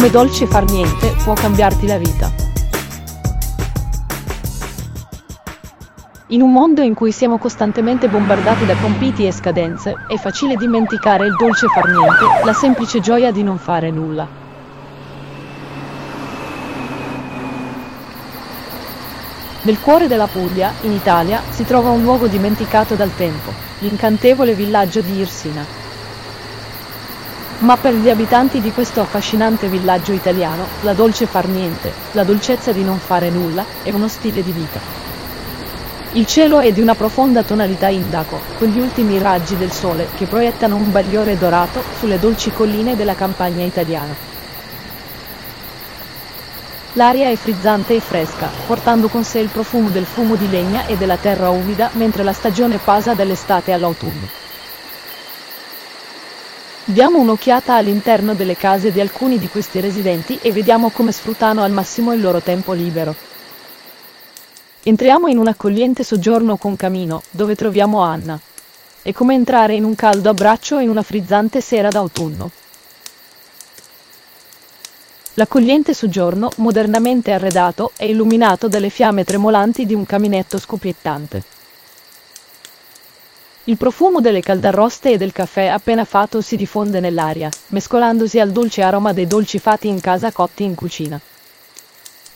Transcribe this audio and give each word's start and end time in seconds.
Come 0.00 0.12
dolce 0.12 0.46
far 0.46 0.64
niente 0.64 1.14
può 1.22 1.34
cambiarti 1.34 1.86
la 1.86 1.98
vita. 1.98 2.32
In 6.28 6.40
un 6.40 6.50
mondo 6.50 6.80
in 6.80 6.94
cui 6.94 7.12
siamo 7.12 7.36
costantemente 7.36 8.08
bombardati 8.08 8.64
da 8.64 8.76
compiti 8.76 9.26
e 9.26 9.30
scadenze, 9.30 9.94
è 10.08 10.16
facile 10.16 10.56
dimenticare 10.56 11.26
il 11.26 11.36
dolce 11.36 11.66
far 11.66 11.84
niente, 11.90 12.46
la 12.46 12.54
semplice 12.54 13.00
gioia 13.00 13.30
di 13.30 13.42
non 13.42 13.58
fare 13.58 13.90
nulla. 13.90 14.26
Nel 19.60 19.80
cuore 19.80 20.06
della 20.06 20.28
Puglia, 20.28 20.72
in 20.80 20.92
Italia, 20.92 21.42
si 21.50 21.66
trova 21.66 21.90
un 21.90 22.02
luogo 22.02 22.26
dimenticato 22.26 22.94
dal 22.94 23.14
tempo, 23.14 23.52
l'incantevole 23.80 24.54
villaggio 24.54 25.02
di 25.02 25.18
Irsina. 25.18 25.79
Ma 27.60 27.76
per 27.76 27.94
gli 27.94 28.08
abitanti 28.08 28.62
di 28.62 28.72
questo 28.72 29.02
affascinante 29.02 29.68
villaggio 29.68 30.12
italiano, 30.12 30.64
la 30.80 30.94
dolce 30.94 31.26
far 31.26 31.46
niente, 31.46 31.92
la 32.12 32.24
dolcezza 32.24 32.72
di 32.72 32.82
non 32.82 32.98
fare 32.98 33.28
nulla, 33.28 33.64
è 33.82 33.90
uno 33.90 34.08
stile 34.08 34.42
di 34.42 34.50
vita. 34.50 34.80
Il 36.12 36.24
cielo 36.24 36.60
è 36.60 36.72
di 36.72 36.80
una 36.80 36.94
profonda 36.94 37.42
tonalità 37.42 37.88
indaco, 37.88 38.40
con 38.56 38.68
gli 38.68 38.80
ultimi 38.80 39.18
raggi 39.18 39.58
del 39.58 39.70
sole 39.70 40.08
che 40.16 40.24
proiettano 40.24 40.74
un 40.74 40.90
bagliore 40.90 41.36
dorato 41.36 41.82
sulle 41.98 42.18
dolci 42.18 42.50
colline 42.50 42.96
della 42.96 43.14
campagna 43.14 43.62
italiana. 43.62 44.16
L'aria 46.94 47.28
è 47.28 47.36
frizzante 47.36 47.94
e 47.94 48.00
fresca, 48.00 48.48
portando 48.66 49.08
con 49.08 49.22
sé 49.22 49.38
il 49.38 49.48
profumo 49.48 49.90
del 49.90 50.06
fumo 50.06 50.34
di 50.34 50.48
legna 50.48 50.86
e 50.86 50.96
della 50.96 51.18
terra 51.18 51.50
umida 51.50 51.90
mentre 51.92 52.22
la 52.22 52.32
stagione 52.32 52.78
passa 52.82 53.12
dall'estate 53.12 53.72
all'autunno. 53.72 54.39
Diamo 56.90 57.20
un'occhiata 57.20 57.76
all'interno 57.76 58.34
delle 58.34 58.56
case 58.56 58.90
di 58.90 59.00
alcuni 59.00 59.38
di 59.38 59.46
questi 59.46 59.78
residenti 59.78 60.40
e 60.42 60.50
vediamo 60.50 60.90
come 60.90 61.12
sfruttano 61.12 61.62
al 61.62 61.70
massimo 61.70 62.12
il 62.12 62.20
loro 62.20 62.40
tempo 62.40 62.72
libero. 62.72 63.14
Entriamo 64.82 65.28
in 65.28 65.38
un 65.38 65.46
accogliente 65.46 66.02
soggiorno 66.02 66.56
con 66.56 66.74
camino, 66.74 67.22
dove 67.30 67.54
troviamo 67.54 68.00
Anna. 68.00 68.40
È 69.02 69.12
come 69.12 69.34
entrare 69.34 69.74
in 69.74 69.84
un 69.84 69.94
caldo 69.94 70.30
abbraccio 70.30 70.80
in 70.80 70.88
una 70.88 71.04
frizzante 71.04 71.60
sera 71.60 71.90
d'autunno. 71.90 72.50
L'accogliente 75.34 75.94
soggiorno, 75.94 76.50
modernamente 76.56 77.30
arredato, 77.30 77.92
è 77.94 78.02
illuminato 78.02 78.66
dalle 78.66 78.90
fiamme 78.90 79.22
tremolanti 79.22 79.86
di 79.86 79.94
un 79.94 80.04
caminetto 80.04 80.58
scoppiettante. 80.58 81.59
Il 83.64 83.76
profumo 83.76 84.22
delle 84.22 84.40
caldarroste 84.40 85.12
e 85.12 85.16
del 85.18 85.32
caffè 85.32 85.66
appena 85.66 86.06
fatto 86.06 86.40
si 86.40 86.56
diffonde 86.56 86.98
nell'aria, 86.98 87.50
mescolandosi 87.68 88.40
al 88.40 88.52
dolce 88.52 88.80
aroma 88.80 89.12
dei 89.12 89.26
dolci 89.26 89.58
fatti 89.58 89.86
in 89.86 90.00
casa 90.00 90.32
cotti 90.32 90.64
in 90.64 90.74
cucina. 90.74 91.20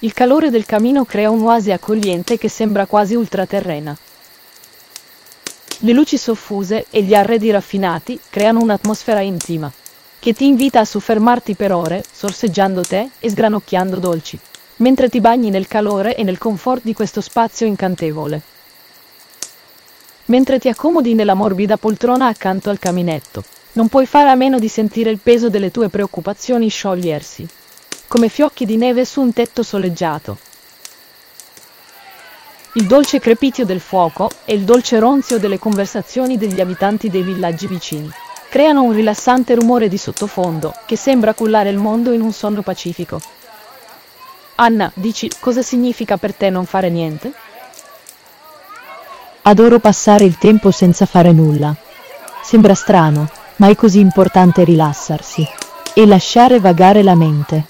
Il 0.00 0.12
calore 0.12 0.50
del 0.50 0.66
camino 0.66 1.06
crea 1.06 1.30
un'oasi 1.30 1.72
accogliente 1.72 2.36
che 2.36 2.50
sembra 2.50 2.84
quasi 2.84 3.14
ultraterrena. 3.14 3.96
Le 5.78 5.92
luci 5.94 6.18
soffuse 6.18 6.86
e 6.90 7.02
gli 7.02 7.14
arredi 7.14 7.50
raffinati 7.50 8.20
creano 8.28 8.60
un'atmosfera 8.60 9.20
intima, 9.20 9.72
che 10.18 10.34
ti 10.34 10.46
invita 10.46 10.80
a 10.80 10.84
soffermarti 10.84 11.54
per 11.54 11.72
ore, 11.72 12.04
sorseggiando 12.12 12.82
tè 12.82 13.08
e 13.18 13.30
sgranocchiando 13.30 13.96
dolci, 13.96 14.38
mentre 14.76 15.08
ti 15.08 15.22
bagni 15.22 15.48
nel 15.48 15.68
calore 15.68 16.16
e 16.16 16.22
nel 16.22 16.36
comfort 16.36 16.82
di 16.84 16.92
questo 16.92 17.22
spazio 17.22 17.64
incantevole. 17.64 18.52
Mentre 20.26 20.58
ti 20.58 20.68
accomodi 20.68 21.14
nella 21.14 21.34
morbida 21.34 21.76
poltrona 21.76 22.28
accanto 22.28 22.70
al 22.70 22.78
caminetto, 22.78 23.44
non 23.72 23.88
puoi 23.88 24.06
fare 24.06 24.30
a 24.30 24.34
meno 24.34 24.58
di 24.58 24.68
sentire 24.68 25.10
il 25.10 25.18
peso 25.18 25.50
delle 25.50 25.70
tue 25.70 25.88
preoccupazioni 25.88 26.68
sciogliersi 26.68 27.48
come 28.06 28.28
fiocchi 28.28 28.64
di 28.64 28.76
neve 28.76 29.04
su 29.04 29.20
un 29.20 29.32
tetto 29.32 29.64
soleggiato. 29.64 30.38
Il 32.74 32.86
dolce 32.86 33.18
crepitio 33.18 33.64
del 33.64 33.80
fuoco 33.80 34.30
e 34.44 34.54
il 34.54 34.62
dolce 34.62 35.00
ronzio 35.00 35.38
delle 35.38 35.58
conversazioni 35.58 36.36
degli 36.36 36.60
abitanti 36.60 37.10
dei 37.10 37.22
villaggi 37.22 37.66
vicini 37.66 38.08
creano 38.48 38.82
un 38.82 38.92
rilassante 38.92 39.56
rumore 39.56 39.88
di 39.88 39.98
sottofondo 39.98 40.74
che 40.86 40.94
sembra 40.94 41.34
cullare 41.34 41.70
il 41.70 41.76
mondo 41.76 42.12
in 42.12 42.20
un 42.20 42.32
sonno 42.32 42.62
pacifico. 42.62 43.20
Anna, 44.56 44.90
dici 44.94 45.28
cosa 45.40 45.62
significa 45.62 46.16
per 46.16 46.34
te 46.34 46.50
non 46.50 46.66
fare 46.66 46.90
niente? 46.90 47.32
Adoro 49.46 49.78
passare 49.78 50.24
il 50.24 50.38
tempo 50.38 50.70
senza 50.70 51.04
fare 51.04 51.30
nulla. 51.30 51.76
Sembra 52.42 52.74
strano, 52.74 53.28
ma 53.56 53.68
è 53.68 53.74
così 53.74 53.98
importante 53.98 54.64
rilassarsi 54.64 55.46
e 55.92 56.06
lasciare 56.06 56.60
vagare 56.60 57.02
la 57.02 57.14
mente. 57.14 57.66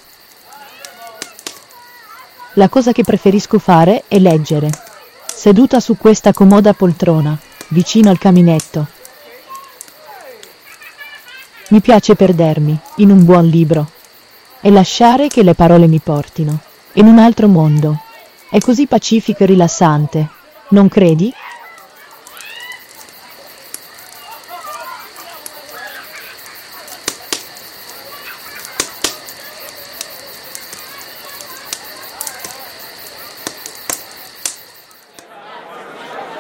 La 2.53 2.69
cosa 2.69 2.93
che 2.93 3.03
preferisco 3.03 3.59
fare 3.59 4.05
è 4.07 4.21
leggere. 4.21 4.71
Seduta 5.27 5.81
su 5.81 5.97
questa 5.97 6.33
comoda 6.33 6.75
poltrona, 6.75 7.37
vicino 7.69 8.09
al 8.09 8.19
caminetto. 8.19 8.87
Mi 11.71 11.81
piace 11.81 12.15
perdermi 12.15 12.79
in 12.99 13.11
un 13.11 13.25
buon 13.25 13.47
libro 13.47 13.91
e 14.61 14.71
lasciare 14.71 15.27
che 15.27 15.43
le 15.43 15.55
parole 15.55 15.89
mi 15.89 15.99
portino 15.99 16.57
in 16.93 17.07
un 17.07 17.19
altro 17.19 17.49
mondo. 17.49 17.99
È 18.49 18.61
così 18.61 18.87
pacifico 18.87 19.43
e 19.43 19.47
rilassante, 19.47 20.29
non 20.69 20.89
credi? 20.89 21.35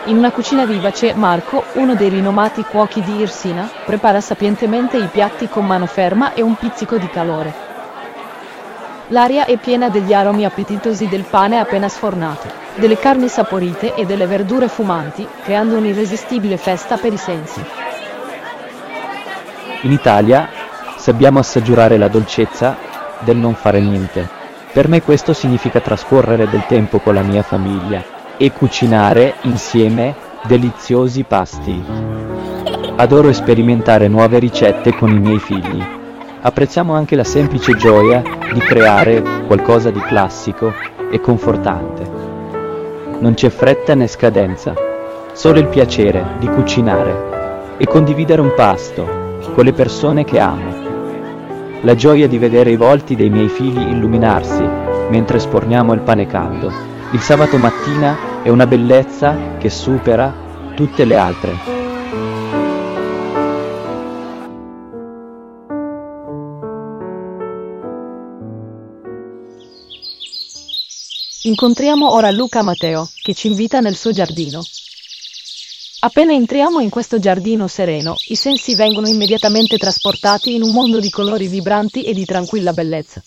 In 0.06 0.18
una 0.18 0.32
cucina 0.32 0.66
vivace, 0.66 1.14
Marco, 1.14 1.64
uno 1.74 1.94
dei 1.94 2.10
rinomati 2.10 2.62
cuochi 2.62 3.00
di 3.00 3.20
Irsina, 3.20 3.70
prepara 3.86 4.20
sapientemente 4.20 4.98
i 4.98 5.06
piatti 5.06 5.48
con 5.48 5.64
mano 5.64 5.86
ferma 5.86 6.34
e 6.34 6.42
un 6.42 6.56
pizzico 6.56 6.98
di 6.98 7.08
calore. 7.08 7.54
L'aria 9.08 9.46
è 9.46 9.56
piena 9.56 9.88
degli 9.88 10.12
aromi 10.12 10.44
appetitosi 10.44 11.08
del 11.08 11.24
pane 11.24 11.58
appena 11.58 11.88
sfornato, 11.88 12.48
delle 12.74 12.98
carni 12.98 13.28
saporite 13.28 13.94
e 13.94 14.04
delle 14.04 14.26
verdure 14.26 14.68
fumanti, 14.68 15.26
creando 15.42 15.78
un'irresistibile 15.78 16.58
festa 16.58 16.98
per 16.98 17.14
i 17.14 17.18
sensi. 17.18 17.64
In 19.82 19.92
Italia 19.92 20.50
sappiamo 20.98 21.38
assaggiare 21.38 21.96
la 21.96 22.08
dolcezza 22.08 22.76
del 23.20 23.38
non 23.38 23.54
fare 23.54 23.80
niente. 23.80 24.28
Per 24.70 24.86
me 24.86 25.00
questo 25.00 25.32
significa 25.32 25.80
trascorrere 25.80 26.46
del 26.46 26.66
tempo 26.66 26.98
con 26.98 27.14
la 27.14 27.22
mia 27.22 27.42
famiglia, 27.42 28.13
e 28.36 28.52
cucinare 28.52 29.34
insieme 29.42 30.14
deliziosi 30.46 31.22
pasti. 31.24 31.82
Adoro 32.96 33.32
sperimentare 33.32 34.08
nuove 34.08 34.38
ricette 34.38 34.94
con 34.94 35.10
i 35.10 35.18
miei 35.18 35.38
figli. 35.38 35.82
Apprezziamo 36.40 36.94
anche 36.94 37.16
la 37.16 37.24
semplice 37.24 37.74
gioia 37.76 38.22
di 38.52 38.60
creare 38.60 39.22
qualcosa 39.46 39.90
di 39.90 40.00
classico 40.00 40.72
e 41.10 41.20
confortante. 41.20 42.10
Non 43.18 43.34
c'è 43.34 43.48
fretta 43.48 43.94
né 43.94 44.06
scadenza, 44.06 44.74
solo 45.32 45.58
il 45.58 45.68
piacere 45.68 46.36
di 46.38 46.46
cucinare 46.48 47.76
e 47.78 47.86
condividere 47.86 48.40
un 48.40 48.52
pasto 48.54 49.38
con 49.54 49.64
le 49.64 49.72
persone 49.72 50.24
che 50.24 50.38
amo. 50.38 50.82
La 51.82 51.94
gioia 51.94 52.28
di 52.28 52.38
vedere 52.38 52.70
i 52.70 52.76
volti 52.76 53.14
dei 53.14 53.30
miei 53.30 53.48
figli 53.48 53.80
illuminarsi 53.80 54.62
mentre 55.08 55.38
sporniamo 55.38 55.92
il 55.92 56.00
pane 56.00 56.26
caldo 56.26 56.93
il 57.14 57.20
sabato 57.20 57.58
mattina 57.58 58.42
è 58.42 58.48
una 58.48 58.66
bellezza 58.66 59.56
che 59.58 59.70
supera 59.70 60.72
tutte 60.74 61.04
le 61.04 61.14
altre. 61.14 61.56
Incontriamo 71.42 72.12
ora 72.12 72.32
Luca 72.32 72.62
Matteo, 72.62 73.08
che 73.22 73.32
ci 73.32 73.46
invita 73.46 73.78
nel 73.78 73.94
suo 73.94 74.10
giardino. 74.10 74.60
Appena 76.00 76.32
entriamo 76.32 76.80
in 76.80 76.90
questo 76.90 77.20
giardino 77.20 77.68
sereno, 77.68 78.16
i 78.26 78.34
sensi 78.34 78.74
vengono 78.74 79.06
immediatamente 79.06 79.76
trasportati 79.76 80.56
in 80.56 80.64
un 80.64 80.72
mondo 80.72 80.98
di 80.98 81.10
colori 81.10 81.46
vibranti 81.46 82.02
e 82.02 82.12
di 82.12 82.24
tranquilla 82.24 82.72
bellezza. 82.72 83.22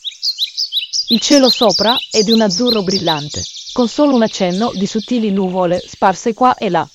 Il 1.08 1.22
cielo 1.22 1.48
sopra 1.48 1.96
è 2.12 2.22
di 2.24 2.34
un 2.34 2.42
azzurro 2.42 2.84
brillante 2.84 3.42
con 3.78 3.88
solo 3.88 4.16
un 4.16 4.24
accenno 4.24 4.72
di 4.74 4.88
sottili 4.88 5.30
nuvole 5.30 5.80
sparse 5.86 6.34
qua 6.34 6.56
e 6.56 6.68
là. 6.68 6.90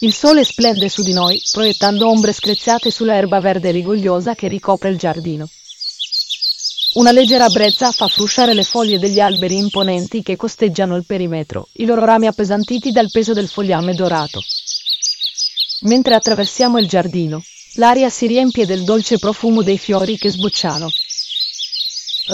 Il 0.00 0.12
sole 0.12 0.44
splende 0.44 0.90
su 0.90 1.00
di 1.00 1.14
noi, 1.14 1.40
proiettando 1.50 2.06
ombre 2.06 2.34
screziate 2.34 2.90
sull'erba 2.90 3.40
verde 3.40 3.70
rigogliosa 3.70 4.34
che 4.34 4.46
ricopre 4.46 4.90
il 4.90 4.98
giardino. 4.98 5.48
Una 6.96 7.12
leggera 7.12 7.48
brezza 7.48 7.92
fa 7.92 8.08
frusciare 8.08 8.52
le 8.52 8.62
foglie 8.62 8.98
degli 8.98 9.20
alberi 9.20 9.56
imponenti 9.56 10.22
che 10.22 10.36
costeggiano 10.36 10.96
il 10.96 11.06
perimetro, 11.06 11.68
i 11.76 11.86
loro 11.86 12.04
rami 12.04 12.26
appesantiti 12.26 12.90
dal 12.90 13.08
peso 13.10 13.32
del 13.32 13.48
fogliame 13.48 13.94
dorato. 13.94 14.42
Mentre 15.84 16.14
attraversiamo 16.14 16.78
il 16.78 16.88
giardino, 16.88 17.42
l'aria 17.76 18.10
si 18.10 18.26
riempie 18.26 18.66
del 18.66 18.84
dolce 18.84 19.18
profumo 19.18 19.62
dei 19.62 19.78
fiori 19.78 20.18
che 20.18 20.28
sbocciano. 20.28 20.90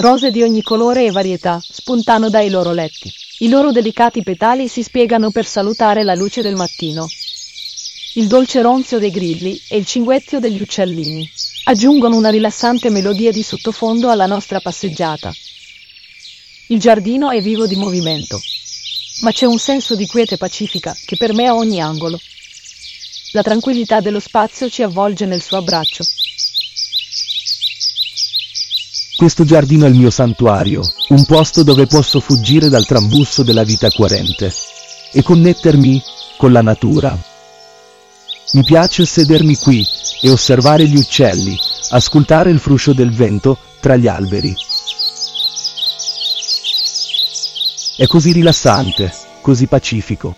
Rose 0.00 0.32
di 0.32 0.42
ogni 0.42 0.62
colore 0.62 1.04
e 1.04 1.12
varietà 1.12 1.60
spuntano 1.62 2.28
dai 2.28 2.50
loro 2.50 2.72
letti. 2.72 3.08
I 3.38 3.48
loro 3.50 3.70
delicati 3.70 4.22
petali 4.22 4.66
si 4.66 4.82
spiegano 4.82 5.30
per 5.30 5.44
salutare 5.44 6.02
la 6.04 6.14
luce 6.14 6.40
del 6.40 6.54
mattino. 6.54 7.06
Il 8.14 8.28
dolce 8.28 8.62
ronzio 8.62 8.98
dei 8.98 9.10
grilli 9.10 9.60
e 9.68 9.76
il 9.76 9.84
cinguettio 9.84 10.40
degli 10.40 10.62
uccellini 10.62 11.30
aggiungono 11.64 12.16
una 12.16 12.30
rilassante 12.30 12.88
melodia 12.88 13.30
di 13.30 13.42
sottofondo 13.42 14.08
alla 14.08 14.24
nostra 14.24 14.60
passeggiata. 14.60 15.34
Il 16.68 16.78
giardino 16.78 17.28
è 17.28 17.42
vivo 17.42 17.66
di 17.66 17.76
movimento, 17.76 18.40
ma 19.20 19.32
c'è 19.32 19.44
un 19.44 19.58
senso 19.58 19.94
di 19.96 20.06
quiete 20.06 20.38
pacifica 20.38 20.96
che 21.04 21.18
permea 21.18 21.54
ogni 21.54 21.78
angolo. 21.78 22.18
La 23.32 23.42
tranquillità 23.42 24.00
dello 24.00 24.20
spazio 24.20 24.70
ci 24.70 24.82
avvolge 24.82 25.26
nel 25.26 25.42
suo 25.42 25.58
abbraccio. 25.58 26.04
Questo 29.16 29.44
giardino 29.44 29.86
è 29.86 29.88
il 29.88 29.94
mio 29.94 30.10
santuario, 30.10 30.82
un 31.08 31.24
posto 31.24 31.62
dove 31.62 31.86
posso 31.86 32.20
fuggire 32.20 32.68
dal 32.68 32.84
trambusto 32.84 33.42
della 33.42 33.64
vita 33.64 33.88
coerente 33.90 34.52
e 35.10 35.22
connettermi 35.22 36.02
con 36.36 36.52
la 36.52 36.60
natura. 36.60 37.18
Mi 38.52 38.62
piace 38.62 39.06
sedermi 39.06 39.56
qui 39.56 39.82
e 40.20 40.30
osservare 40.30 40.86
gli 40.86 40.98
uccelli, 40.98 41.58
ascoltare 41.90 42.50
il 42.50 42.58
fruscio 42.58 42.92
del 42.92 43.10
vento 43.10 43.56
tra 43.80 43.96
gli 43.96 44.06
alberi. 44.06 44.54
È 47.96 48.06
così 48.06 48.32
rilassante, 48.32 49.10
così 49.40 49.66
pacifico. 49.66 50.36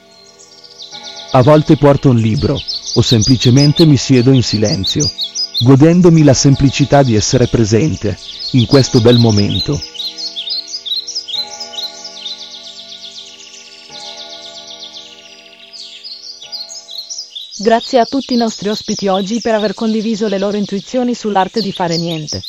A 1.33 1.43
volte 1.43 1.77
porto 1.77 2.11
un 2.11 2.17
libro 2.17 2.57
o 2.95 3.03
semplicemente 3.03 3.85
mi 3.87 3.97
siedo 3.97 4.31
in 4.31 4.45
silenzio, 4.45 5.11
godendomi 5.61 6.23
la 6.23 6.35
semplicità 6.35 7.03
di 7.03 7.17
essere 7.17 7.49
presente 7.49 8.17
in 8.53 8.67
questo 8.67 9.01
bel 9.01 9.19
momento. 9.19 9.81
Grazie 17.61 17.99
a 17.99 18.05
tutti 18.05 18.35
i 18.35 18.37
nostri 18.37 18.69
ospiti 18.69 19.09
oggi 19.09 19.41
per 19.41 19.55
aver 19.55 19.75
condiviso 19.75 20.29
le 20.29 20.39
loro 20.39 20.57
intuizioni 20.57 21.13
sull'arte 21.13 21.61
di 21.61 21.73
fare 21.73 21.97
niente. 21.97 22.41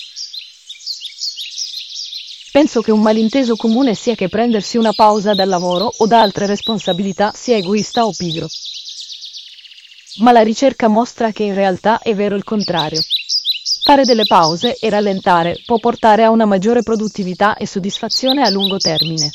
Penso 2.52 2.82
che 2.82 2.92
un 2.92 3.02
malinteso 3.02 3.56
comune 3.56 3.96
sia 3.96 4.14
che 4.14 4.30
prendersi 4.30 4.78
una 4.78 4.94
pausa 4.94 5.34
dal 5.34 5.50
lavoro 5.50 5.92
o 5.98 6.06
da 6.06 6.22
altre 6.22 6.46
responsabilità 6.46 7.32
sia 7.36 7.58
egoista 7.58 8.06
o 8.06 8.12
pigro. 8.16 8.48
Ma 10.20 10.32
la 10.32 10.42
ricerca 10.42 10.88
mostra 10.88 11.32
che 11.32 11.44
in 11.44 11.54
realtà 11.54 12.00
è 12.00 12.14
vero 12.14 12.36
il 12.36 12.44
contrario. 12.44 13.02
Fare 13.84 14.04
delle 14.04 14.26
pause 14.26 14.76
e 14.76 14.90
rallentare 14.90 15.62
può 15.66 15.78
portare 15.80 16.24
a 16.24 16.30
una 16.30 16.46
maggiore 16.46 16.84
produttività 16.84 17.56
e 17.56 17.66
soddisfazione 17.66 18.44
a 18.44 18.50
lungo 18.50 18.78
termine. 18.78 19.32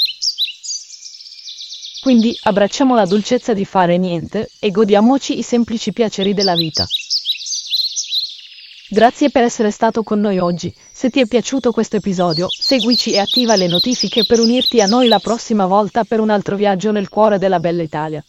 Quindi 2.03 2.39
abbracciamo 2.43 2.95
la 2.95 3.07
dolcezza 3.07 3.55
di 3.55 3.65
fare 3.65 3.97
niente 3.97 4.51
e 4.61 4.71
godiamoci 4.71 5.39
i 5.39 5.43
semplici 5.43 5.93
piaceri 5.93 6.35
della 6.35 6.55
vita. 6.55 6.87
Grazie 8.91 9.31
per 9.31 9.43
essere 9.43 9.71
stato 9.71 10.03
con 10.03 10.21
noi 10.21 10.39
oggi. 10.39 10.73
Se 10.93 11.09
ti 11.09 11.21
è 11.21 11.27
piaciuto 11.27 11.73
questo 11.73 11.97
episodio, 11.97 12.47
seguici 12.51 13.13
e 13.13 13.19
attiva 13.19 13.57
le 13.57 13.67
notifiche 13.67 14.27
per 14.27 14.39
unirti 14.39 14.83
a 14.83 14.87
noi 14.87 15.09
la 15.09 15.19
prossima 15.19 15.65
volta 15.65 16.05
per 16.05 16.21
un 16.21 16.29
altro 16.29 16.57
viaggio 16.57 16.93
nel 16.93 17.09
cuore 17.09 17.39
della 17.39 17.59
bella 17.59 17.83
Italia. 17.83 18.23